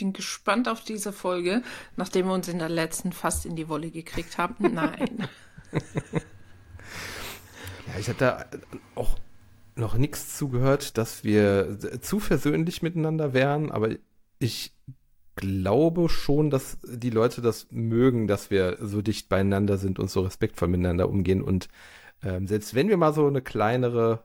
[0.00, 1.62] bin gespannt auf diese Folge,
[1.96, 4.56] nachdem wir uns in der letzten fast in die Wolle gekriegt haben.
[4.74, 5.28] Nein.
[7.86, 8.44] ja, ich habe da
[8.94, 9.18] auch
[9.76, 13.90] noch nichts zugehört, dass wir zu versöhnlich miteinander wären, aber
[14.38, 14.74] ich
[15.36, 20.20] glaube schon, dass die Leute das mögen, dass wir so dicht beieinander sind und so
[20.22, 21.68] respektvoll miteinander umgehen und
[22.22, 24.24] ähm, selbst wenn wir mal so eine kleinere,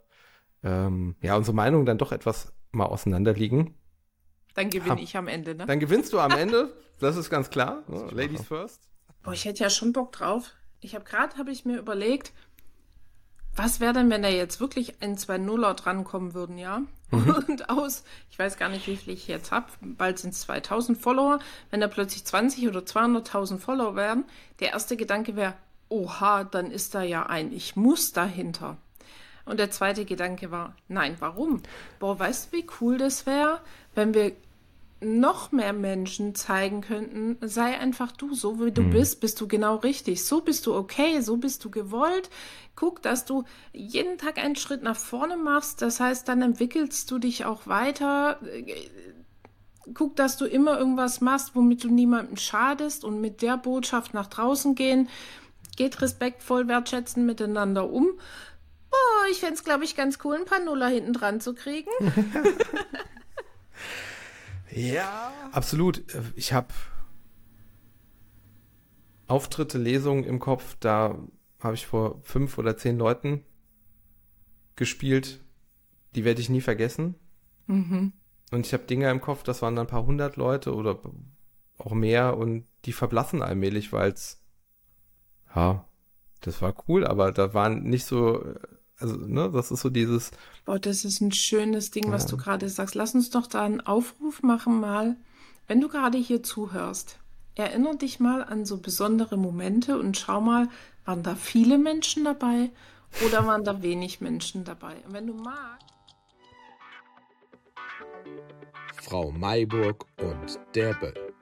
[0.64, 3.74] ähm, ja, unsere Meinungen dann doch etwas mal auseinanderliegen.
[4.56, 5.66] Dann gewinne ich am Ende, ne?
[5.66, 7.84] Dann gewinnst du am Ende, das ist ganz klar.
[7.88, 8.08] Ne?
[8.12, 8.82] Ladies first.
[9.22, 10.52] Boah, ich hätte ja schon Bock drauf.
[10.82, 12.32] Ich habe gerade, habe ich mir überlegt,
[13.56, 16.82] was wäre denn, wenn da jetzt wirklich ein, zwei Nuller drankommen würden, ja?
[17.12, 17.44] Mhm.
[17.48, 20.98] Und aus, ich weiß gar nicht, wie viel ich jetzt habe, bald sind es 2000
[20.98, 21.40] Follower,
[21.72, 24.26] wenn da plötzlich 20 oder 200.000 Follower werden,
[24.60, 25.54] der erste Gedanke wäre,
[25.90, 28.78] oha, dann ist da ja ein Ich muss dahinter.
[29.46, 31.62] Und der zweite Gedanke war, nein, warum?
[32.00, 33.62] Boah, weißt du, wie cool das wäre,
[33.94, 34.34] wenn wir
[35.02, 38.92] noch mehr Menschen zeigen könnten, sei einfach du, so wie du mhm.
[38.92, 42.30] bist, bist du genau richtig, so bist du okay, so bist du gewollt.
[42.76, 47.20] Guck, dass du jeden Tag einen Schritt nach vorne machst, das heißt, dann entwickelst du
[47.20, 48.40] dich auch weiter.
[49.94, 54.28] Guck, dass du immer irgendwas machst, womit du niemandem schadest und mit der Botschaft nach
[54.28, 55.10] draußen gehen.
[55.78, 58.08] Geht respektvoll, wertschätzen miteinander um.
[58.92, 61.92] Oh, ich fände es, glaube ich, ganz cool, ein paar Nuller hinten dran zu kriegen.
[64.76, 65.32] Ja.
[65.52, 66.04] Absolut.
[66.36, 66.74] Ich habe
[69.28, 71.18] Auftritte, Lesungen im Kopf, da
[71.60, 73.44] habe ich vor fünf oder zehn Leuten
[74.76, 75.42] gespielt.
[76.14, 77.16] Die werde ich nie vergessen.
[77.68, 78.14] Mhm.
[78.52, 81.00] Und ich habe Dinge im Kopf, das waren dann ein paar hundert Leute oder
[81.78, 84.44] auch mehr und die verblassen allmählich, weil es,
[85.56, 85.88] ja,
[86.42, 88.46] das war cool, aber da waren nicht so
[89.00, 90.32] also, ne, das ist so dieses.
[90.64, 92.12] Boah, das ist ein schönes Ding, ja.
[92.12, 92.96] was du gerade sagst.
[92.96, 95.18] Lass uns doch da einen Aufruf machen mal.
[95.68, 97.20] Wenn du gerade hier zuhörst,
[97.56, 100.70] erinnere dich mal an so besondere Momente und schau mal,
[101.06, 102.72] waren da viele Menschen dabei
[103.26, 104.96] oder waren da wenig Menschen dabei?
[105.06, 105.86] Und wenn du magst.
[109.04, 111.35] Frau Mayburg und der Böll.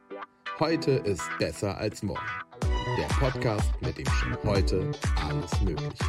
[0.59, 2.21] Heute ist besser als morgen.
[2.97, 6.03] Der Podcast, mit dem schon heute alles möglich ist.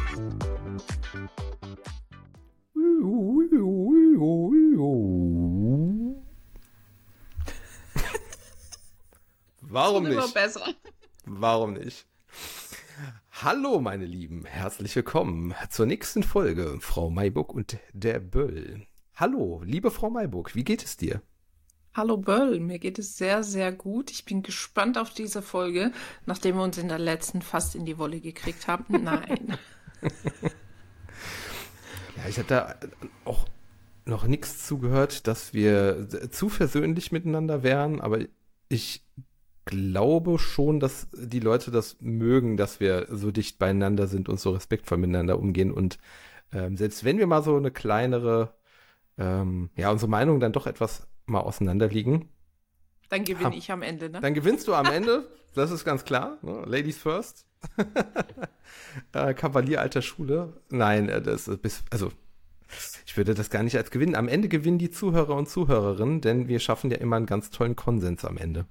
[9.61, 10.33] Warum nicht?
[10.35, 10.61] Besser.
[11.25, 12.05] Warum nicht?
[13.31, 18.85] Hallo, meine Lieben, herzlich willkommen zur nächsten Folge Frau Mayburg und der Böll.
[19.15, 21.23] Hallo, liebe Frau Mayburg, wie geht es dir?
[21.95, 24.11] Hallo Böll, mir geht es sehr, sehr gut.
[24.11, 25.93] Ich bin gespannt auf diese Folge,
[26.25, 29.01] nachdem wir uns in der letzten fast in die Wolle gekriegt haben.
[29.01, 29.57] Nein.
[32.17, 32.75] ja, ich habe da
[33.23, 33.47] auch
[34.03, 38.19] noch nichts zugehört, dass wir zu versöhnlich miteinander wären, aber
[38.67, 39.05] ich
[39.63, 44.51] glaube schon, dass die Leute das mögen, dass wir so dicht beieinander sind und so
[44.51, 45.97] respektvoll miteinander umgehen und
[46.51, 48.53] ähm, selbst wenn wir mal so eine kleinere,
[49.17, 52.29] ähm, ja, unsere Meinung dann doch etwas mal auseinanderliegen.
[53.09, 54.19] Dann gewinne ha ich am Ende, ne?
[54.19, 56.37] Dann gewinnst du am Ende, das ist ganz klar.
[56.41, 56.63] Ne?
[56.65, 57.45] Ladies first.
[59.13, 60.61] äh, Kavalier alter Schule.
[60.69, 62.11] Nein, äh, das ist, also
[63.05, 64.15] ich würde das gar nicht als gewinnen.
[64.15, 67.75] Am Ende gewinnen die Zuhörer und Zuhörerinnen, denn wir schaffen ja immer einen ganz tollen
[67.75, 68.65] Konsens am Ende.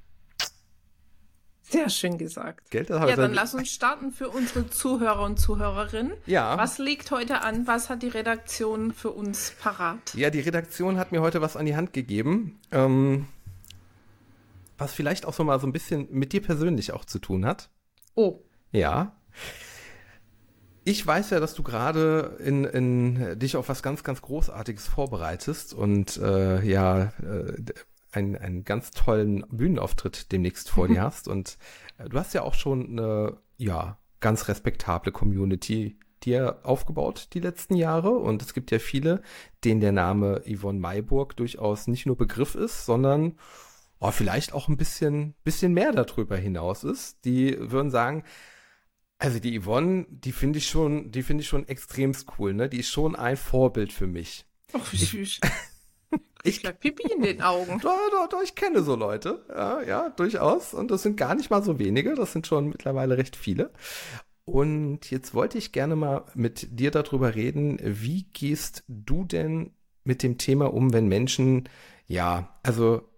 [1.67, 2.71] Sehr schön gesagt.
[2.71, 6.13] Geld, ja, dann, dann lass uns starten für unsere Zuhörer und Zuhörerinnen.
[6.27, 6.59] Ja.
[6.59, 7.67] Was liegt heute an?
[7.67, 10.15] Was hat die Redaktion für uns parat?
[10.15, 13.27] Ja, die Redaktion hat mir heute was an die Hand gegeben, ähm,
[14.77, 17.71] was vielleicht auch so mal so ein bisschen mit dir persönlich auch zu tun hat.
[18.15, 18.41] Oh.
[18.71, 19.17] Ja.
[20.85, 25.73] Ich weiß ja, dass du gerade in, in dich auf was ganz, ganz Großartiges vorbereitest
[25.73, 27.55] und äh, ja, äh,
[28.15, 31.29] einen, einen ganz tollen Bühnenauftritt demnächst vor dir hast.
[31.29, 31.59] Und
[31.99, 37.75] äh, du hast ja auch schon eine, ja, ganz respektable Community dir aufgebaut die letzten
[37.75, 38.11] Jahre.
[38.11, 39.23] Und es gibt ja viele,
[39.65, 43.35] denen der Name Yvonne Mayburg durchaus nicht nur Begriff ist, sondern
[44.01, 47.25] oh, vielleicht auch ein bisschen, bisschen mehr darüber hinaus ist.
[47.25, 48.25] Die würden sagen,
[49.19, 52.69] also die Yvonne, die finde ich schon, die finde ich schon extremst cool, ne?
[52.69, 54.47] Die ist schon ein Vorbild für mich.
[54.73, 55.41] Ach, wie süß.
[56.47, 57.79] Ich krieg Pipi in den Augen.
[57.83, 59.45] Doch, doch, doch, ich kenne so Leute.
[59.49, 60.75] Ja, ja, durchaus.
[60.75, 62.15] Und das sind gar nicht mal so wenige.
[62.15, 63.73] Das sind schon mittlerweile recht viele.
[64.45, 67.79] Und jetzt wollte ich gerne mal mit dir darüber reden.
[67.83, 69.73] Wie gehst du denn
[70.05, 71.67] mit dem Thema um, wenn Menschen,
[72.07, 73.09] ja, also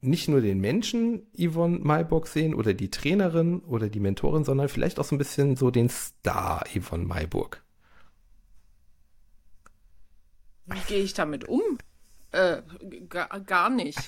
[0.00, 5.00] nicht nur den Menschen Yvonne Mayburg sehen oder die Trainerin oder die Mentorin, sondern vielleicht
[5.00, 7.64] auch so ein bisschen so den Star Yvonne Mayburg.
[10.66, 11.78] Wie gehe ich damit um?
[12.32, 12.62] Äh,
[13.08, 13.98] gar, gar nicht.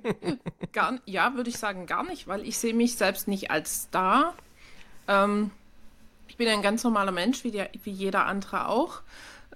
[0.72, 4.34] gar, ja, würde ich sagen, gar nicht, weil ich sehe mich selbst nicht als Star.
[5.06, 5.50] Ähm,
[6.26, 9.02] ich bin ein ganz normaler Mensch, wie, der, wie jeder andere auch.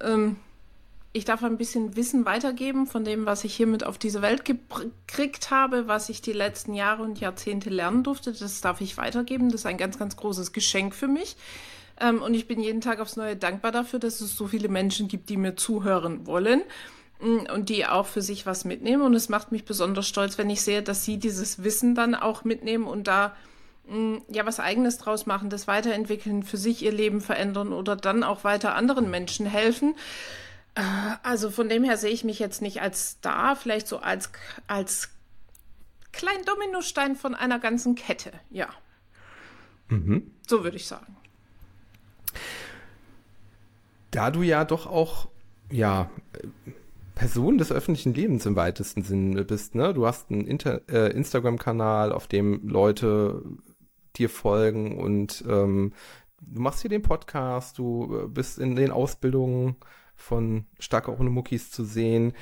[0.00, 0.37] Ähm,
[1.12, 5.50] ich darf ein bisschen Wissen weitergeben von dem, was ich hiermit auf diese Welt gekriegt
[5.50, 8.33] habe, was ich die letzten Jahre und Jahrzehnte lernen durfte.
[8.33, 9.50] Das darf ich weitergeben.
[9.50, 11.37] Das ist ein ganz, ganz großes Geschenk für mich.
[12.00, 15.09] Ähm, und ich bin jeden Tag aufs Neue dankbar dafür, dass es so viele Menschen
[15.09, 16.62] gibt, die mir zuhören wollen
[17.20, 19.03] und die auch für sich was mitnehmen.
[19.03, 22.44] Und es macht mich besonders stolz, wenn ich sehe, dass sie dieses Wissen dann auch
[22.44, 23.35] mitnehmen und da
[23.88, 28.23] mm, ja was eigenes draus machen, das weiterentwickeln, für sich ihr Leben verändern oder dann
[28.23, 29.94] auch weiter anderen Menschen helfen.
[30.75, 30.82] Äh,
[31.23, 34.31] also von dem her sehe ich mich jetzt nicht als Star, vielleicht so als,
[34.69, 35.11] als
[36.12, 38.69] kleinen Dominostein von einer ganzen Kette, ja.
[39.88, 40.31] Mhm.
[40.47, 41.17] So würde ich sagen.
[44.11, 45.29] Da du ja doch auch,
[45.71, 46.11] ja,
[47.19, 49.93] Person des öffentlichen Lebens im weitesten Sinne bist, ne?
[49.93, 53.43] Du hast einen äh, Instagram-Kanal, auf dem Leute
[54.15, 55.94] dir folgen und ähm,
[56.41, 59.75] du machst hier den Podcast, du äh, bist in den Ausbildungen
[60.15, 62.35] von Stark ohne Muckis zu sehen.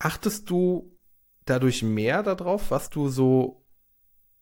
[0.00, 0.98] Achtest du
[1.44, 3.64] dadurch mehr darauf, was du so,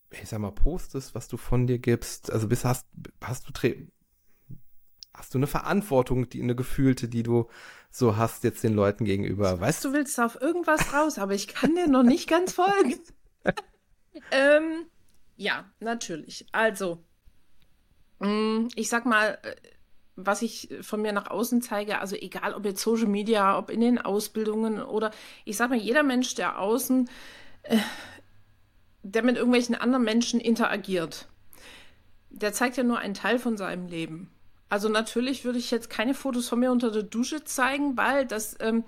[0.09, 2.31] ich sag mal, postest, was du von dir gibst?
[2.31, 2.87] Also bist, hast,
[3.21, 3.51] hast du
[5.13, 7.47] hast du eine Verantwortung, die eine gefühlte, die du
[7.91, 9.59] so hast jetzt den Leuten gegenüber?
[9.59, 12.99] Weißt du willst auf irgendwas raus, aber ich kann dir noch nicht ganz folgen.
[14.31, 14.85] ähm,
[15.35, 16.47] ja, natürlich.
[16.51, 17.03] Also,
[18.19, 19.55] mm, ich sag mal, äh,
[20.15, 23.81] was ich von mir nach außen zeige, also egal ob jetzt Social Media, ob in
[23.81, 25.11] den Ausbildungen oder
[25.45, 27.09] ich sag mal, jeder Mensch, der außen,
[27.63, 27.77] äh,
[29.03, 31.27] der mit irgendwelchen anderen Menschen interagiert,
[32.29, 34.32] der zeigt ja nur einen Teil von seinem Leben.
[34.73, 38.57] Also natürlich würde ich jetzt keine Fotos von mir unter der Dusche zeigen, weil das,
[38.59, 38.83] ähm,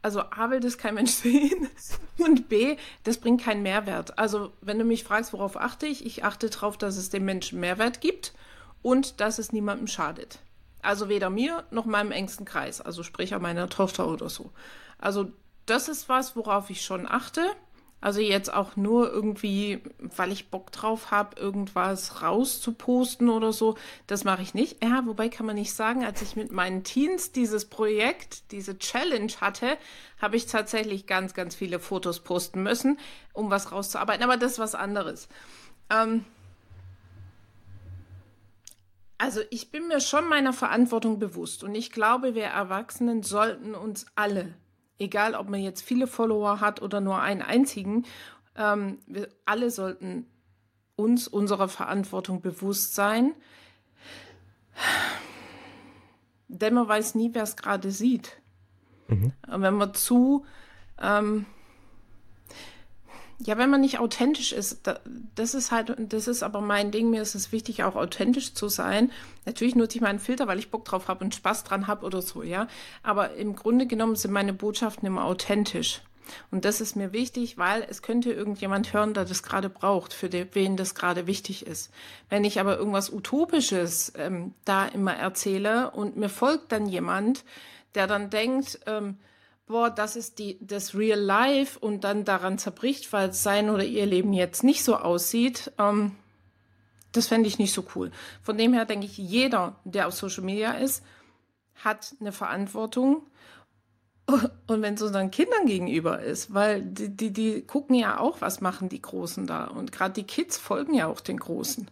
[0.00, 1.68] also A will das kein Mensch sehen
[2.16, 4.18] und B, das bringt keinen Mehrwert.
[4.18, 7.60] Also wenn du mich fragst, worauf achte ich, ich achte darauf, dass es dem Menschen
[7.60, 8.32] Mehrwert gibt
[8.80, 10.38] und dass es niemandem schadet.
[10.80, 14.52] Also weder mir noch meinem engsten Kreis, also sprich auch meiner Tochter oder so.
[14.96, 15.30] Also
[15.66, 17.42] das ist was, worauf ich schon achte.
[18.06, 23.76] Also jetzt auch nur irgendwie, weil ich Bock drauf habe, irgendwas rauszuposten oder so.
[24.06, 24.80] Das mache ich nicht.
[24.80, 29.32] Ja, wobei kann man nicht sagen, als ich mit meinen Teens dieses Projekt, diese Challenge
[29.40, 29.76] hatte,
[30.22, 32.96] habe ich tatsächlich ganz, ganz viele Fotos posten müssen,
[33.32, 34.22] um was rauszuarbeiten.
[34.22, 35.26] Aber das ist was anderes.
[35.90, 36.24] Ähm,
[39.18, 44.06] also ich bin mir schon meiner Verantwortung bewusst und ich glaube, wir Erwachsenen sollten uns
[44.14, 44.54] alle,
[44.98, 48.04] egal ob man jetzt viele Follower hat oder nur einen einzigen,
[48.56, 50.26] ähm, wir alle sollten
[50.96, 53.34] uns unserer Verantwortung bewusst sein.
[56.48, 58.40] Denn man weiß nie, wer es gerade sieht.
[59.08, 59.32] Mhm.
[59.46, 60.46] Wenn man zu
[61.00, 61.44] ähm,
[63.38, 64.90] ja, wenn man nicht authentisch ist,
[65.34, 68.68] das ist halt, das ist aber mein Ding, mir ist es wichtig, auch authentisch zu
[68.68, 69.12] sein.
[69.44, 72.22] Natürlich nutze ich meinen Filter, weil ich Bock drauf habe und Spaß dran habe oder
[72.22, 72.66] so, ja.
[73.02, 76.00] Aber im Grunde genommen sind meine Botschaften immer authentisch.
[76.50, 80.28] Und das ist mir wichtig, weil es könnte irgendjemand hören, der das gerade braucht, für
[80.28, 81.92] den, wen das gerade wichtig ist.
[82.28, 87.44] Wenn ich aber irgendwas Utopisches ähm, da immer erzähle und mir folgt dann jemand,
[87.94, 89.18] der dann denkt, ähm,
[89.66, 94.06] boah, das ist die, das Real Life und dann daran zerbricht, weil sein oder ihr
[94.06, 96.12] Leben jetzt nicht so aussieht, ähm,
[97.12, 98.10] das fände ich nicht so cool.
[98.42, 101.02] Von dem her denke ich, jeder, der auf Social Media ist,
[101.76, 103.22] hat eine Verantwortung.
[104.26, 108.60] Und wenn es unseren Kindern gegenüber ist, weil die, die, die gucken ja auch, was
[108.60, 109.64] machen die Großen da.
[109.64, 111.88] Und gerade die Kids folgen ja auch den Großen.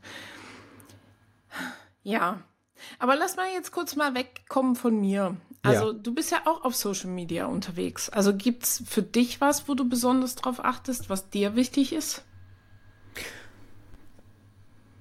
[2.02, 2.42] Ja,
[2.98, 5.36] aber lass mal jetzt kurz mal wegkommen von mir.
[5.64, 5.98] Also ja.
[5.98, 8.10] du bist ja auch auf Social Media unterwegs.
[8.10, 12.22] Also gibt es für dich was, wo du besonders drauf achtest, was dir wichtig ist?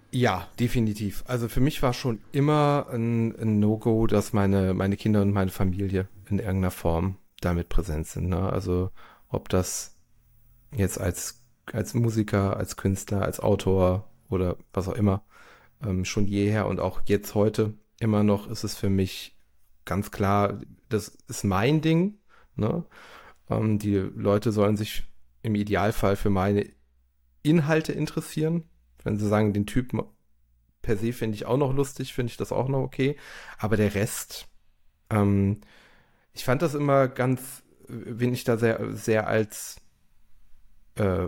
[0.09, 1.23] Ja, definitiv.
[1.27, 5.51] Also für mich war schon immer ein, ein No-Go, dass meine, meine Kinder und meine
[5.51, 8.29] Familie in irgendeiner Form damit präsent sind.
[8.29, 8.49] Ne?
[8.49, 8.91] Also
[9.27, 9.97] ob das
[10.73, 15.23] jetzt als, als Musiker, als Künstler, als Autor oder was auch immer
[15.83, 19.35] ähm, schon jeher und auch jetzt heute immer noch ist es für mich
[19.85, 20.59] ganz klar,
[20.89, 22.19] das ist mein Ding.
[22.55, 22.85] Ne?
[23.49, 25.05] Ähm, die Leute sollen sich
[25.41, 26.69] im Idealfall für meine
[27.41, 28.63] Inhalte interessieren.
[29.03, 30.01] Wenn sie sagen, den Typen
[30.81, 33.17] per se finde ich auch noch lustig, finde ich das auch noch okay.
[33.57, 34.47] Aber der Rest,
[35.09, 35.61] ähm,
[36.33, 39.81] ich fand das immer ganz, wenn ich da sehr, sehr als
[40.95, 41.27] äh,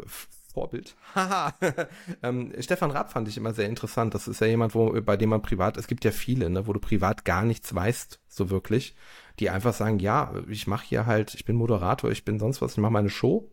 [0.56, 0.96] Vorbild.
[1.14, 1.54] Haha.
[2.24, 4.14] ähm, Stefan Raab fand ich immer sehr interessant.
[4.16, 6.72] Das ist ja jemand, wo, bei dem man privat, es gibt ja viele, ne, wo
[6.72, 8.96] du privat gar nichts weißt, so wirklich,
[9.40, 12.72] die einfach sagen, ja, ich mache hier halt, ich bin Moderator, ich bin sonst was,
[12.72, 13.52] ich mache meine Show.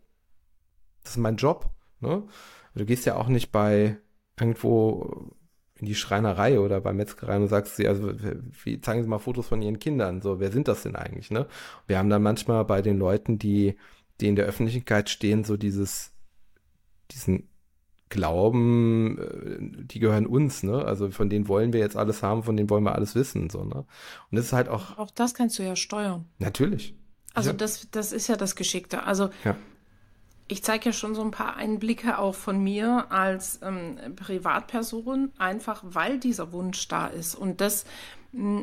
[1.02, 1.70] Das ist mein Job.
[1.98, 2.22] Ne?
[2.76, 3.98] Du gehst ja auch nicht bei
[4.38, 5.34] irgendwo
[5.74, 8.12] in die Schreinerei oder bei Metzgerei und sagst sie, also
[8.62, 10.22] wie, zeigen Sie mal Fotos von Ihren Kindern.
[10.22, 11.32] So, wer sind das denn eigentlich?
[11.32, 11.48] Ne?
[11.88, 13.74] Wir haben dann manchmal bei den Leuten, die,
[14.20, 16.11] die in der Öffentlichkeit stehen, so dieses
[17.12, 17.48] diesen
[18.12, 20.84] Glauben, äh, die gehören uns, ne?
[20.84, 23.64] Also von denen wollen wir jetzt alles haben, von denen wollen wir alles wissen, so,
[23.64, 23.86] ne?
[24.30, 24.98] Und das ist halt auch.
[24.98, 26.26] Auch das kannst du ja steuern.
[26.38, 26.94] Natürlich.
[27.32, 27.56] Also ja.
[27.56, 29.04] das, das ist ja das Geschickte.
[29.04, 29.56] Also ja.
[30.46, 35.82] ich zeige ja schon so ein paar Einblicke auch von mir als ähm, Privatperson, einfach
[35.82, 37.34] weil dieser Wunsch da ist.
[37.34, 37.86] Und das,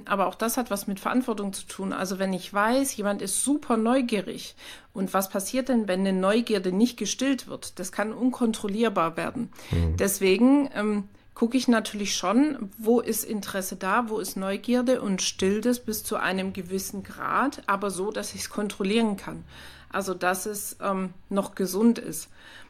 [0.05, 1.93] aber auch das hat was mit Verantwortung zu tun.
[1.93, 4.55] Also wenn ich weiß, jemand ist super neugierig
[4.93, 7.77] und was passiert denn, wenn eine Neugierde nicht gestillt wird?
[7.77, 9.51] Das kann unkontrollierbar werden.
[9.69, 9.97] Mhm.
[9.97, 11.03] Deswegen ähm,
[11.39, 16.03] gucke ich natürlich schon, wo ist Interesse da, wo ist Neugierde und stillt es bis
[16.03, 19.45] zu einem gewissen Grad, aber so, dass ich es kontrollieren kann.
[19.89, 22.27] Also dass es ähm, noch gesund ist.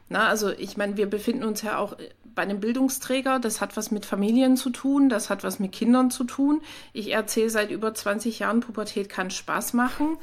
[0.07, 1.97] Na, also ich meine, wir befinden uns ja auch
[2.35, 6.11] bei einem Bildungsträger, das hat was mit Familien zu tun, das hat was mit Kindern
[6.11, 6.61] zu tun.
[6.93, 10.19] Ich erzähle seit über 20 Jahren, Pubertät kann Spaß machen.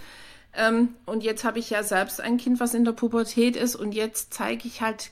[0.55, 3.75] Ähm, und jetzt habe ich ja selbst ein Kind, was in der Pubertät ist.
[3.75, 5.11] Und jetzt zeige ich halt,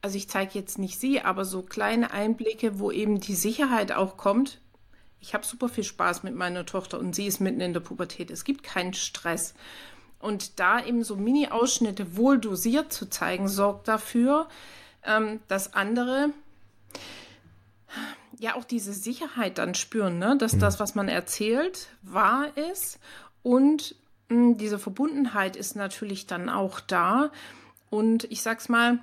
[0.00, 4.16] also ich zeige jetzt nicht sie, aber so kleine Einblicke, wo eben die Sicherheit auch
[4.16, 4.60] kommt.
[5.20, 8.30] Ich habe super viel Spaß mit meiner Tochter und sie ist mitten in der Pubertät.
[8.30, 9.54] Es gibt keinen Stress.
[10.20, 14.48] Und da eben so Mini-Ausschnitte wohl dosiert zu zeigen, sorgt dafür,
[15.04, 16.30] ähm, dass andere
[18.38, 20.36] ja auch diese Sicherheit dann spüren, ne?
[20.38, 20.60] dass mhm.
[20.60, 22.98] das, was man erzählt, wahr ist
[23.42, 23.96] und
[24.28, 27.30] mh, hm, diese Verbundenheit ist natürlich dann auch da.
[27.90, 28.98] Und ich sag's mal,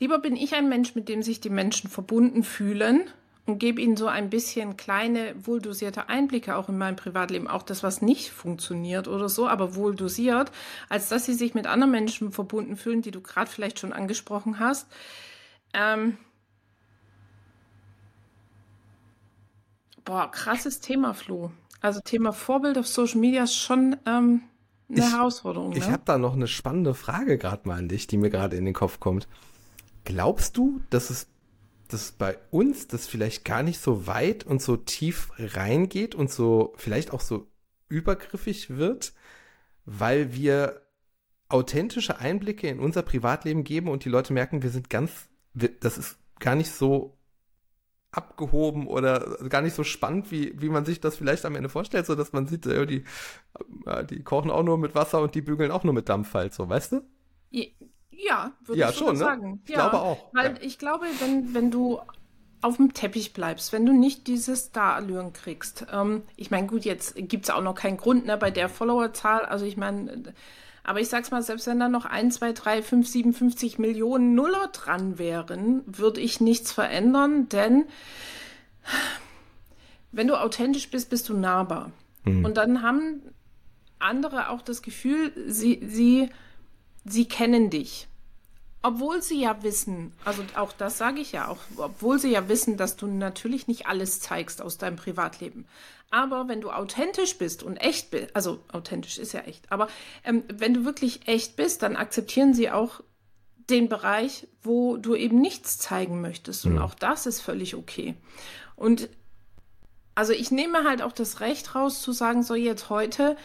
[0.00, 3.10] lieber bin ich ein Mensch, mit dem sich die Menschen verbunden fühlen,
[3.46, 7.82] und gebe ihnen so ein bisschen kleine, wohldosierte Einblicke auch in mein Privatleben, auch das,
[7.82, 10.50] was nicht funktioniert oder so, aber wohl dosiert,
[10.88, 14.58] als dass sie sich mit anderen Menschen verbunden fühlen, die du gerade vielleicht schon angesprochen
[14.58, 14.88] hast.
[15.72, 16.18] Ähm
[20.04, 21.52] boah, krasses Thema, Flo.
[21.80, 24.42] Also Thema Vorbild auf Social Media ist schon ähm,
[24.88, 25.70] eine ich, Herausforderung.
[25.70, 25.78] Ne?
[25.78, 28.64] Ich habe da noch eine spannende Frage gerade mal an dich, die mir gerade in
[28.64, 29.28] den Kopf kommt.
[30.06, 31.28] Glaubst du, dass es
[31.88, 36.74] dass bei uns das vielleicht gar nicht so weit und so tief reingeht und so
[36.76, 37.46] vielleicht auch so
[37.88, 39.12] übergriffig wird,
[39.84, 40.82] weil wir
[41.48, 46.18] authentische Einblicke in unser Privatleben geben und die Leute merken, wir sind ganz, das ist
[46.40, 47.16] gar nicht so
[48.10, 52.06] abgehoben oder gar nicht so spannend, wie, wie man sich das vielleicht am Ende vorstellt,
[52.06, 53.04] so dass man sieht, die,
[54.10, 56.68] die kochen auch nur mit Wasser und die bügeln auch nur mit Dampf halt, so,
[56.68, 57.02] weißt du?
[58.16, 59.16] Ja, würde ja, ich schon ne?
[59.16, 59.62] sagen.
[59.64, 60.18] Ich ja, glaube auch.
[60.32, 60.62] Weil ja.
[60.62, 62.00] ich glaube, wenn, wenn du
[62.62, 65.86] auf dem Teppich bleibst, wenn du nicht diese Star-Allüren kriegst.
[65.92, 69.44] Ähm, ich meine, gut, jetzt gibt es auch noch keinen Grund ne, bei der Followerzahl.
[69.44, 70.34] Also ich meine,
[70.82, 74.68] aber ich sag's mal, selbst wenn da noch 1, 2, 3, 5, 57 Millionen Nuller
[74.72, 77.86] dran wären, würde ich nichts verändern, denn
[80.12, 81.90] wenn du authentisch bist, bist du nahbar.
[82.24, 82.44] Hm.
[82.44, 83.20] Und dann haben
[83.98, 86.30] andere auch das Gefühl, sie, sie
[87.08, 88.08] sie kennen dich.
[88.82, 92.76] Obwohl sie ja wissen, also auch das sage ich ja auch, obwohl sie ja wissen,
[92.76, 95.66] dass du natürlich nicht alles zeigst aus deinem Privatleben.
[96.10, 99.88] Aber wenn du authentisch bist und echt bist, also authentisch ist ja echt, aber
[100.22, 103.00] ähm, wenn du wirklich echt bist, dann akzeptieren sie auch
[103.68, 106.64] den Bereich, wo du eben nichts zeigen möchtest.
[106.66, 106.82] Und mhm.
[106.82, 108.14] auch das ist völlig okay.
[108.76, 109.08] Und
[110.14, 113.36] also ich nehme halt auch das Recht raus zu sagen, so jetzt heute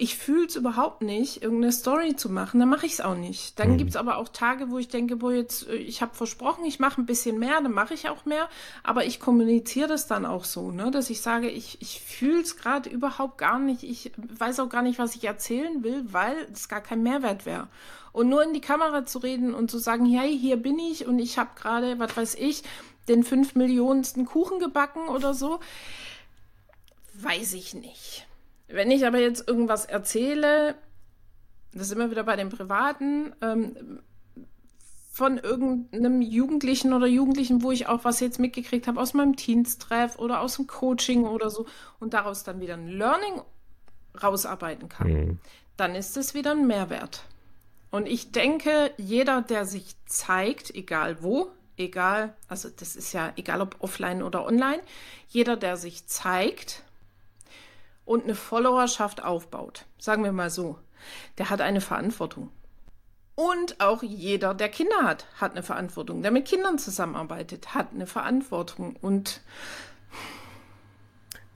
[0.00, 3.58] ich fühle es überhaupt nicht, irgendeine Story zu machen, dann mache ich es auch nicht.
[3.58, 3.76] Dann mhm.
[3.76, 6.80] gibt es aber auch Tage, wo ich denke, boah, jetzt, äh, ich habe versprochen, ich
[6.80, 8.48] mache ein bisschen mehr, dann mache ich auch mehr,
[8.82, 12.56] aber ich kommuniziere das dann auch so, ne, dass ich sage, ich, ich fühle es
[12.56, 16.70] gerade überhaupt gar nicht, ich weiß auch gar nicht, was ich erzählen will, weil es
[16.70, 17.68] gar kein Mehrwert wäre.
[18.12, 21.18] Und nur in die Kamera zu reden und zu sagen, hey, hier bin ich und
[21.18, 22.62] ich habe gerade, was weiß ich,
[23.06, 25.60] den fünf Millionensten Kuchen gebacken oder so,
[27.14, 28.26] weiß ich nicht.
[28.72, 30.74] Wenn ich aber jetzt irgendwas erzähle,
[31.72, 34.00] das ist immer wieder bei den Privaten, ähm,
[35.12, 40.18] von irgendeinem Jugendlichen oder Jugendlichen, wo ich auch was jetzt mitgekriegt habe aus meinem Teens-Treff
[40.18, 41.66] oder aus dem Coaching oder so
[41.98, 43.42] und daraus dann wieder ein Learning
[44.22, 45.38] rausarbeiten kann, mhm.
[45.76, 47.24] dann ist es wieder ein Mehrwert.
[47.90, 53.60] Und ich denke, jeder, der sich zeigt, egal wo, egal, also das ist ja egal
[53.60, 54.80] ob offline oder online,
[55.28, 56.84] jeder, der sich zeigt,
[58.10, 60.76] und eine Followerschaft aufbaut, sagen wir mal so,
[61.38, 62.50] der hat eine Verantwortung.
[63.36, 66.20] Und auch jeder, der Kinder hat, hat eine Verantwortung.
[66.20, 68.96] Der mit Kindern zusammenarbeitet, hat eine Verantwortung.
[69.00, 69.42] Und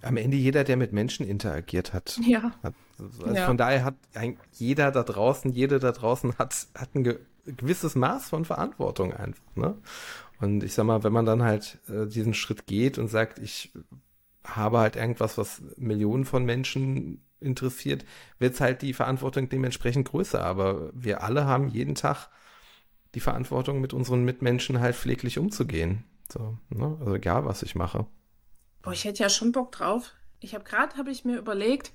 [0.01, 2.21] am Ende jeder, der mit Menschen interagiert hat.
[2.25, 2.53] Ja.
[2.63, 3.47] Hat, also ja.
[3.47, 7.97] Von daher hat ein, jeder da draußen, jede da draußen hat, hat ein ge gewisses
[7.97, 9.57] Maß von Verantwortung einfach.
[9.57, 9.77] Ne?
[10.41, 13.73] Und ich sag mal, wenn man dann halt äh, diesen Schritt geht und sagt, ich
[14.45, 18.05] habe halt irgendwas, was Millionen von Menschen interessiert,
[18.39, 20.43] wird halt die Verantwortung dementsprechend größer.
[20.43, 22.29] Aber wir alle haben jeden Tag
[23.15, 26.05] die Verantwortung, mit unseren Mitmenschen halt pfleglich umzugehen.
[26.31, 26.97] So, ne?
[27.01, 28.07] Also egal, was ich mache.
[28.83, 30.13] Boah, ich hätte ja schon Bock drauf.
[30.41, 31.93] Ich habe gerade, habe ich mir überlegt,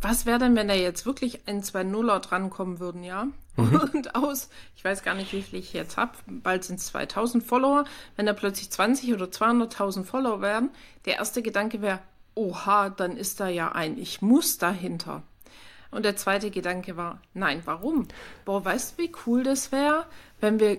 [0.00, 3.28] was wäre denn, wenn da jetzt wirklich ein, zwei Nuller drankommen würden, ja?
[3.60, 3.90] Mhm.
[3.94, 7.44] Und aus, ich weiß gar nicht, wie viel ich jetzt habe, bald sind es 2000
[7.44, 7.84] Follower,
[8.16, 10.70] wenn da plötzlich 20 oder 200.000 Follower werden,
[11.04, 12.00] der erste Gedanke wäre,
[12.34, 15.22] oha, dann ist da ja ein Ich muss dahinter.
[15.90, 18.06] Und der zweite Gedanke war, nein, warum?
[18.44, 20.06] Boah, weißt du, wie cool das wäre,
[20.40, 20.78] wenn wir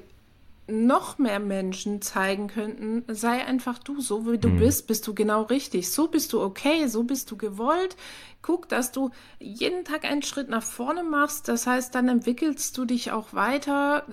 [0.68, 4.60] noch mehr Menschen zeigen könnten, sei einfach du, so wie du mhm.
[4.60, 7.96] bist, bist du genau richtig, so bist du okay, so bist du gewollt.
[8.42, 12.86] Guck, dass du jeden Tag einen Schritt nach vorne machst, das heißt, dann entwickelst du
[12.86, 14.06] dich auch weiter.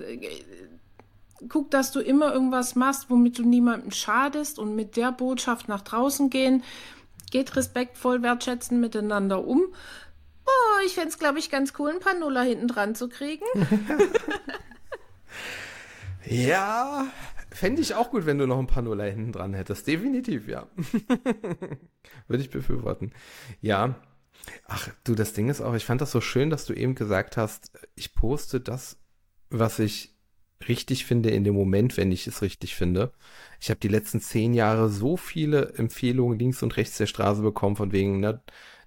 [1.47, 5.81] Guck, dass du immer irgendwas machst, womit du niemandem schadest und mit der Botschaft nach
[5.81, 6.63] draußen gehen.
[7.31, 9.61] Geht respektvoll, wertschätzen miteinander um.
[10.45, 13.45] Oh, ich fände es, glaube ich, ganz cool, ein paar Nuller hinten dran zu kriegen.
[16.25, 17.07] Ja,
[17.51, 19.87] fände ich auch gut, wenn du noch ein paar Nuller hinten dran hättest.
[19.87, 20.67] Definitiv, ja.
[22.27, 23.13] Würde ich befürworten.
[23.61, 23.95] Ja.
[24.65, 27.37] Ach, du, das Ding ist auch, ich fand das so schön, dass du eben gesagt
[27.37, 28.97] hast, ich poste das,
[29.49, 30.15] was ich
[30.67, 33.13] richtig finde in dem Moment, wenn ich es richtig finde.
[33.59, 37.75] Ich habe die letzten zehn Jahre so viele Empfehlungen links und rechts der Straße bekommen,
[37.75, 38.41] von wegen, ne,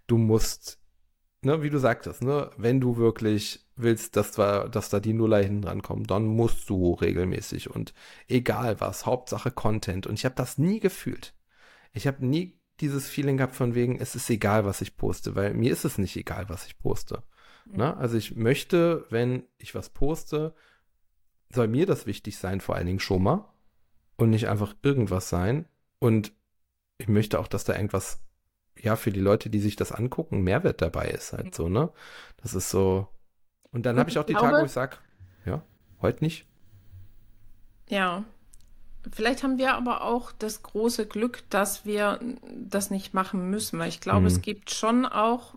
[0.06, 0.78] du musst,
[1.42, 5.42] ne, wie du sagtest, ne, wenn du wirklich willst, dass da, dass da die Nuller
[5.42, 7.94] hinten dran kommen, dann musst du regelmäßig und
[8.28, 10.06] egal was, Hauptsache Content.
[10.06, 11.34] Und ich habe das nie gefühlt.
[11.92, 15.54] Ich habe nie dieses Feeling gehabt von wegen, es ist egal, was ich poste, weil
[15.54, 17.22] mir ist es nicht egal, was ich poste.
[17.66, 17.76] Mhm.
[17.76, 17.96] Ne?
[17.96, 20.54] Also ich möchte, wenn ich was poste,
[21.50, 23.52] soll mir das wichtig sein, vor allen Dingen schon mal
[24.16, 25.66] und nicht einfach irgendwas sein.
[25.98, 26.32] Und
[26.98, 28.21] ich möchte auch, dass da irgendwas,
[28.78, 31.52] ja, für die Leute, die sich das angucken, Mehrwert dabei ist halt mhm.
[31.52, 31.90] so, ne?
[32.42, 33.08] Das ist so,
[33.72, 34.96] und dann habe ich auch die glaube, Tage, wo ich sage,
[35.46, 35.62] ja,
[36.00, 36.46] heute nicht.
[37.88, 38.24] Ja.
[39.10, 42.20] Vielleicht haben wir aber auch das große Glück, dass wir
[42.54, 44.26] das nicht machen müssen, weil ich glaube, mhm.
[44.26, 45.54] es gibt schon auch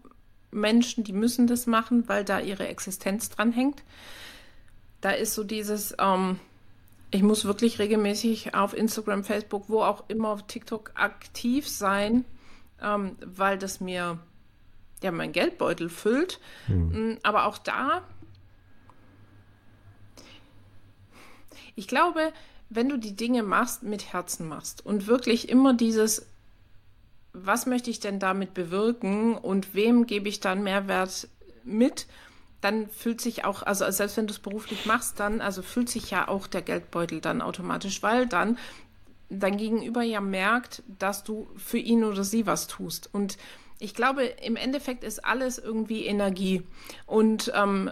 [0.49, 3.83] Menschen, die müssen das machen, weil da ihre Existenz dran hängt.
[5.01, 6.39] Da ist so dieses, ähm,
[7.11, 12.25] ich muss wirklich regelmäßig auf Instagram, Facebook, wo auch immer auf TikTok aktiv sein,
[12.81, 14.19] ähm, weil das mir
[15.03, 16.39] ja mein Geldbeutel füllt.
[16.67, 17.19] Mhm.
[17.23, 18.03] Aber auch da,
[21.75, 22.31] ich glaube,
[22.69, 26.25] wenn du die Dinge machst, mit Herzen machst und wirklich immer dieses,
[27.33, 31.27] was möchte ich denn damit bewirken und wem gebe ich dann Mehrwert
[31.63, 32.07] mit,
[32.61, 36.09] dann fühlt sich auch, also selbst wenn du es beruflich machst, dann, also fühlt sich
[36.09, 38.57] ja auch der Geldbeutel dann automatisch, weil dann
[39.29, 43.09] dein Gegenüber ja merkt, dass du für ihn oder sie was tust.
[43.13, 43.37] Und
[43.79, 46.63] ich glaube, im Endeffekt ist alles irgendwie Energie.
[47.05, 47.91] Und ähm,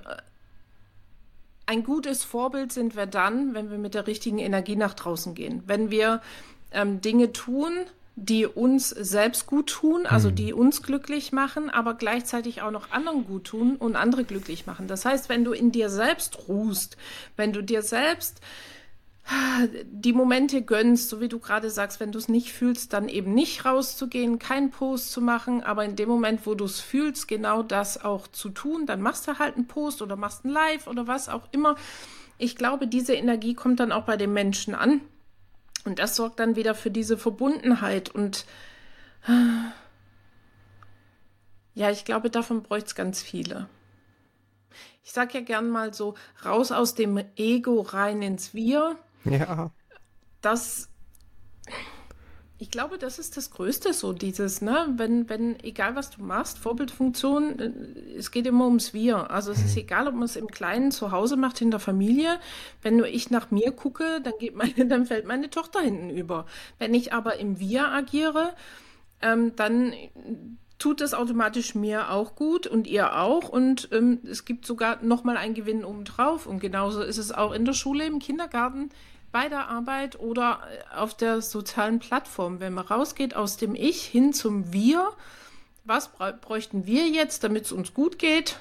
[1.66, 5.64] ein gutes Vorbild sind wir dann, wenn wir mit der richtigen Energie nach draußen gehen.
[5.66, 6.22] Wenn wir
[6.72, 7.72] ähm, Dinge tun,
[8.16, 10.36] die uns selbst gut tun, also hm.
[10.36, 14.88] die uns glücklich machen, aber gleichzeitig auch noch anderen gut tun und andere glücklich machen.
[14.88, 16.96] Das heißt, wenn du in dir selbst ruhst,
[17.38, 18.40] wenn du dir selbst
[19.86, 23.34] die Momente gönnst, so wie du gerade sagst, wenn du es nicht fühlst, dann eben
[23.34, 27.64] nicht rauszugehen, keinen Post zu machen, aber in dem Moment, wo du es fühlst, genau
[27.64, 31.08] das auch zu tun, dann machst du halt einen Post oder machst ein Live oder
[31.08, 31.76] was auch immer.
[32.38, 35.00] Ich glaube, diese Energie kommt dann auch bei den Menschen an
[35.86, 38.46] und das sorgt dann wieder für diese Verbundenheit und
[41.76, 43.70] ja, ich glaube, davon bräuchte es ganz viele.
[45.06, 49.72] Ich sage ja gern mal so, raus aus dem Ego rein ins Wir ja.
[50.42, 50.90] Das,
[52.64, 56.58] ich glaube, das ist das Größte, so dieses, ne, wenn, wenn, egal was du machst,
[56.60, 57.72] Vorbildfunktion, äh,
[58.18, 59.30] es geht immer ums Wir.
[59.32, 59.82] Also es ist mhm.
[59.82, 62.40] egal, ob man es im Kleinen zu Hause macht, in der Familie.
[62.82, 66.46] Wenn nur ich nach mir gucke, dann geht meine, dann fällt meine Tochter hinten über.
[66.80, 68.54] Wenn ich aber im Wir agiere,
[69.22, 69.94] ähm, dann
[70.84, 75.38] tut es automatisch mir auch gut und ihr auch und ähm, es gibt sogar nochmal
[75.38, 78.90] einen Gewinn obendrauf und genauso ist es auch in der Schule, im Kindergarten
[79.32, 80.60] bei der Arbeit oder
[80.94, 82.60] auf der sozialen Plattform.
[82.60, 85.14] Wenn man rausgeht aus dem Ich hin zum Wir,
[85.86, 86.10] was
[86.42, 88.60] bräuchten wir jetzt, damit es uns gut geht?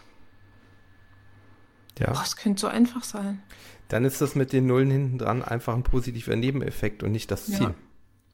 [1.99, 2.13] Ja.
[2.13, 3.43] Boah, es könnte so einfach sein.
[3.89, 7.47] Dann ist das mit den Nullen hinten dran einfach ein positiver Nebeneffekt und nicht das.
[7.47, 7.75] Ziel.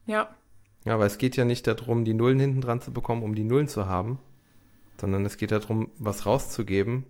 [0.04, 0.37] Ja, Ja,
[0.90, 3.68] aber es geht ja nicht darum, die Nullen hinten dran zu bekommen, um die Nullen
[3.68, 4.18] zu haben,
[5.00, 7.04] sondern es geht darum, was rauszugeben,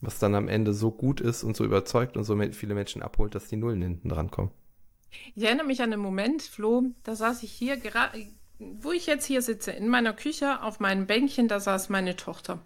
[0.00, 3.34] was dann am Ende so gut ist und so überzeugt und so viele Menschen abholt,
[3.34, 4.50] dass die Nullen hinten dran kommen.
[5.34, 8.26] Ich erinnere mich an einen Moment, Flo, da saß ich hier, gerade,
[8.60, 12.58] wo ich jetzt hier sitze, in meiner Küche auf meinem Bänkchen, da saß meine Tochter.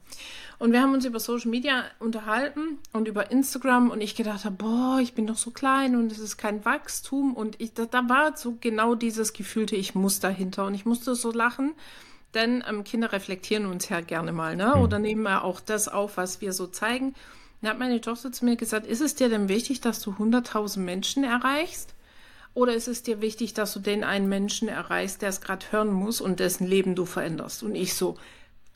[0.59, 4.57] Und wir haben uns über Social Media unterhalten und über Instagram und ich gedacht habe,
[4.57, 8.09] boah, ich bin doch so klein und es ist kein Wachstum und ich, da, da
[8.09, 11.75] war so genau dieses gefühlte, ich muss dahinter und ich musste so lachen,
[12.35, 14.77] denn ähm, Kinder reflektieren uns ja gerne mal, ne?
[14.77, 17.15] Oder nehmen ja auch das auf, was wir so zeigen.
[17.61, 20.81] Dann hat meine Tochter zu mir gesagt, ist es dir denn wichtig, dass du 100.000
[20.81, 21.95] Menschen erreichst?
[22.55, 25.93] Oder ist es dir wichtig, dass du den einen Menschen erreichst, der es gerade hören
[25.93, 27.65] muss und dessen Leben du veränderst?
[27.65, 28.17] Und ich so,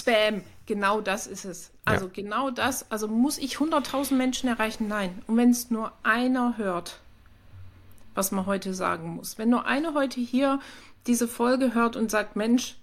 [0.05, 1.71] bam, genau das ist es.
[1.85, 2.13] Also Ja.
[2.13, 2.91] genau das.
[2.91, 4.89] Also muss ich 100.000 Menschen erreichen?
[4.89, 5.23] Nein.
[5.29, 7.01] Und wenn es nur einer hört,
[8.15, 10.61] was man heute sagen muss, wenn nur eine heute hier
[11.07, 12.77] diese Folge hört und sagt, Mensch,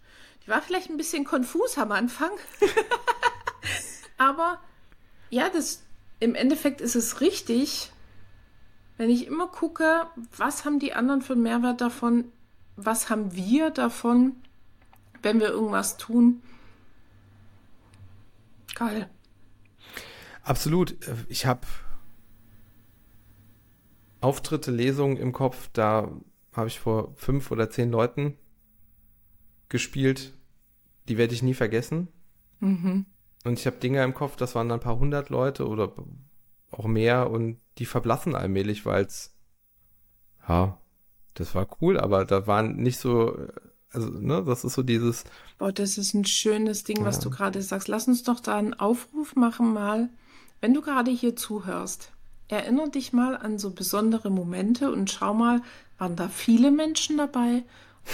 [0.45, 2.31] die war vielleicht ein bisschen konfus am Anfang,
[4.17, 4.59] aber
[5.29, 5.81] ja, das
[6.19, 7.91] im Endeffekt ist es richtig,
[8.97, 12.25] wenn ich immer gucke, was haben die anderen für einen Mehrwert davon,
[12.75, 14.33] was haben wir davon,
[15.21, 16.41] wenn wir irgendwas tun.
[18.75, 19.09] Geil.
[20.43, 20.95] Absolut.
[21.29, 21.65] Ich habe
[24.21, 26.11] Auftritte, Lesungen im Kopf, da
[26.53, 28.37] habe ich vor fünf oder zehn Leuten
[29.69, 30.33] gespielt.
[31.07, 32.07] Die werde ich nie vergessen.
[32.59, 33.05] Mhm.
[33.43, 35.93] Und ich habe Dinge im Kopf, das waren dann ein paar hundert Leute oder
[36.71, 39.33] auch mehr und die verblassen allmählich, weil es,
[40.47, 40.77] ja,
[41.33, 43.37] das war cool, aber da waren nicht so,
[43.91, 45.23] also, ne, das ist so dieses,
[45.57, 47.23] Boah, das ist ein schönes Ding, was Ja.
[47.23, 47.87] du gerade sagst.
[47.87, 50.09] Lass uns doch da einen Aufruf machen mal.
[50.61, 52.11] Wenn du gerade hier zuhörst,
[52.47, 55.61] erinnere dich mal an so besondere Momente und schau mal,
[55.97, 57.63] waren da viele Menschen dabei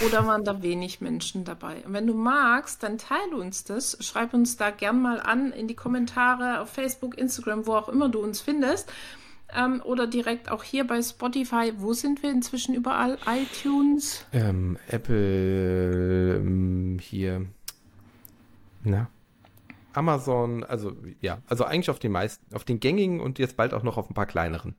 [0.06, 1.84] oder waren da wenig Menschen dabei?
[1.84, 3.98] Und wenn du magst, dann teile uns das.
[4.00, 8.08] Schreib uns da gern mal an in die Kommentare auf Facebook, Instagram, wo auch immer
[8.08, 8.90] du uns findest.
[9.54, 11.72] Ähm, oder direkt auch hier bei Spotify.
[11.76, 13.18] Wo sind wir inzwischen überall?
[13.26, 14.24] iTunes?
[14.32, 17.46] ähm, Apple, ähm, hier,
[18.82, 19.08] na,
[19.92, 23.82] Amazon, also, ja, also eigentlich auf den meisten, auf den gängigen und jetzt bald auch
[23.82, 24.74] noch auf ein paar kleineren.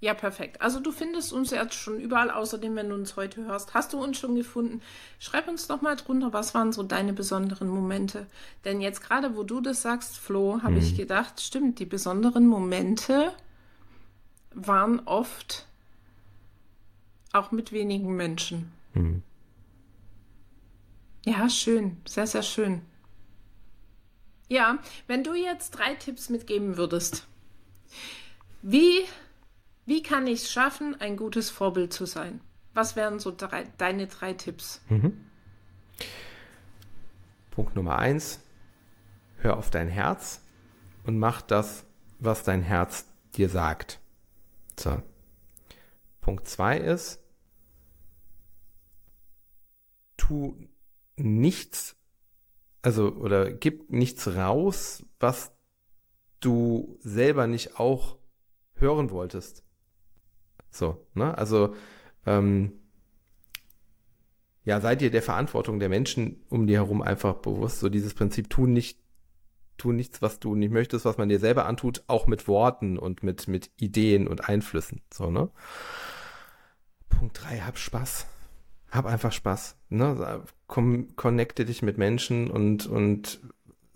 [0.00, 0.60] Ja, perfekt.
[0.60, 3.72] Also du findest uns jetzt schon überall, außerdem, wenn du uns heute hörst.
[3.72, 4.82] Hast du uns schon gefunden?
[5.18, 8.26] Schreib uns doch mal drunter, was waren so deine besonderen Momente?
[8.66, 13.32] Denn jetzt gerade, wo du das sagst, Flo, habe ich gedacht, stimmt, die besonderen Momente
[14.54, 15.66] waren oft
[17.32, 18.72] auch mit wenigen Menschen.
[18.94, 19.22] Mhm.
[21.26, 21.96] Ja, schön.
[22.06, 22.82] Sehr, sehr schön.
[24.48, 27.26] Ja, wenn du jetzt drei Tipps mitgeben würdest,
[28.62, 29.04] wie,
[29.86, 32.40] wie kann ich es schaffen, ein gutes Vorbild zu sein?
[32.74, 34.80] Was wären so drei, deine drei Tipps?
[37.50, 38.40] Punkt Nummer eins,
[39.38, 40.40] hör auf dein Herz
[41.04, 41.84] und mach das,
[42.18, 44.00] was dein Herz dir sagt.
[44.78, 45.02] So.
[46.20, 47.22] Punkt zwei ist,
[50.16, 50.56] tu
[51.16, 51.96] nichts,
[52.82, 55.52] also, oder gib nichts raus, was
[56.40, 58.18] du selber nicht auch
[58.74, 59.64] hören wolltest.
[60.70, 61.36] So, ne?
[61.36, 61.74] Also,
[62.26, 62.72] ähm,
[64.64, 68.48] ja, seid ihr der Verantwortung der Menschen um dir herum einfach bewusst, so dieses Prinzip,
[68.48, 68.98] tu nicht,
[69.76, 73.22] tu nichts, was du nicht möchtest, was man dir selber antut, auch mit Worten und
[73.22, 75.50] mit, mit Ideen und Einflüssen, so, ne?
[77.08, 78.26] Punkt drei, hab Spaß.
[78.90, 80.44] Hab einfach Spaß, ne?
[80.66, 83.40] Komm, connecte dich mit Menschen und, und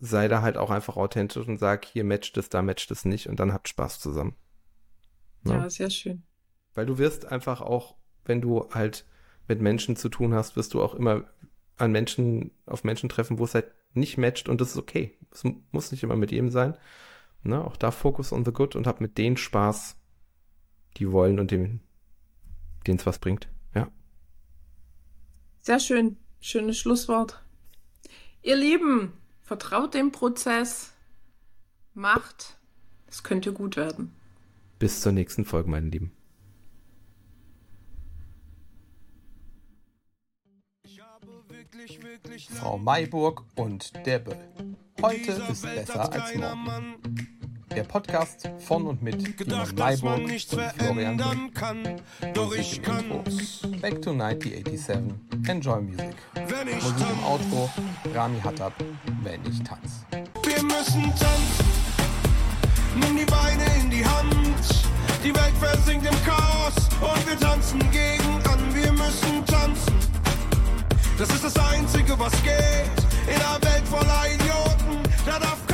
[0.00, 3.28] sei da halt auch einfach authentisch und sag, hier matcht es, da matcht es nicht
[3.28, 4.36] und dann habt Spaß zusammen.
[5.42, 5.54] Ne?
[5.54, 6.22] Ja, sehr schön.
[6.74, 9.06] Weil du wirst einfach auch, wenn du halt
[9.48, 11.24] mit Menschen zu tun hast, wirst du auch immer
[11.76, 15.16] an Menschen, auf Menschen treffen, wo es halt nicht matcht und das ist okay.
[15.30, 16.76] Es mu- muss nicht immer mit jedem sein.
[17.42, 17.62] Ne?
[17.64, 19.96] Auch da Focus on the good und hab mit denen Spaß,
[20.96, 21.80] die wollen und denen
[22.86, 23.48] es was bringt.
[23.74, 23.90] Ja.
[25.60, 26.16] Sehr schön.
[26.40, 27.42] Schönes Schlusswort.
[28.42, 30.94] Ihr Lieben, vertraut dem Prozess.
[31.92, 32.56] Macht.
[33.06, 34.14] Es könnte gut werden.
[34.78, 36.12] Bis zur nächsten Folge, meine Lieben.
[42.60, 44.36] Frau Mayburg und der Böll.
[45.02, 47.26] Heute ist besser als morgen.
[47.74, 51.50] Der Podcast von und mit gedacht, Mayburg und Florian Böll.
[51.54, 52.00] kann.
[52.34, 53.04] Doch ich kann,
[53.80, 55.48] Back to 1987.
[55.48, 56.16] Enjoy Music.
[56.34, 57.24] wenn ich Musik im.
[57.24, 57.70] Outro.
[58.14, 58.72] Rami Hattab.
[59.22, 60.04] Wenn ich tanz.
[60.10, 61.66] Wir müssen tanzen,
[62.96, 64.86] Nimm die Beine in die Hand,
[65.22, 69.47] die Welt versinkt im Chaos und wir tanzen gegen an, wir müssen tanzen.
[71.18, 72.54] Das ist das Einzige, was geht.
[73.26, 75.67] In einer Welt voller Idioten, da darf